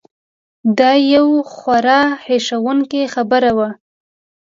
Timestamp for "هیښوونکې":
2.25-3.01